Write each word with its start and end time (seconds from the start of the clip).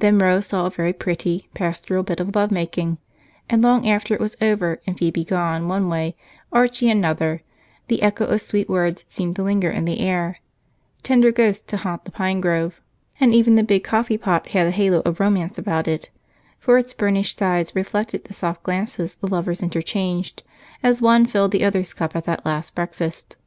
Then 0.00 0.18
Rose 0.18 0.48
saw 0.48 0.66
a 0.66 0.70
very 0.70 0.92
pretty, 0.92 1.48
pastoral 1.54 2.02
bit 2.02 2.20
of 2.20 2.36
lovemaking, 2.36 2.98
and 3.48 3.62
long 3.62 3.88
after 3.88 4.12
it 4.12 4.20
was 4.20 4.36
over, 4.42 4.82
and 4.86 4.98
Phebe 4.98 5.24
gone 5.24 5.66
one 5.66 5.88
way, 5.88 6.14
Archie 6.52 6.90
another, 6.90 7.40
the 7.88 8.02
echo 8.02 8.26
of 8.26 8.42
sweet 8.42 8.68
words 8.68 9.06
seemed 9.08 9.34
to 9.36 9.42
linger 9.42 9.70
in 9.70 9.86
the 9.86 10.00
air, 10.00 10.40
tender 11.02 11.32
ghosts 11.32 11.64
to 11.68 11.78
haunt 11.78 12.04
the 12.04 12.10
pine 12.10 12.42
grove, 12.42 12.82
and 13.18 13.32
even 13.32 13.54
the 13.54 13.62
big 13.62 13.82
coffeepot 13.82 14.48
had 14.48 14.66
a 14.66 14.70
halo 14.72 15.00
of 15.06 15.20
romance 15.20 15.56
about 15.56 15.88
it, 15.88 16.10
for 16.58 16.76
its 16.76 16.92
burnished 16.92 17.38
sides 17.38 17.74
reflected 17.74 18.24
the 18.26 18.34
soft 18.34 18.62
glances 18.64 19.14
the 19.14 19.26
lovers 19.26 19.62
interchanged 19.62 20.42
as 20.82 21.00
one 21.00 21.24
filled 21.24 21.50
the 21.52 21.64
other's 21.64 21.94
cup 21.94 22.14
at 22.14 22.24
that 22.24 22.44
last 22.44 22.74
breakfast. 22.74 23.38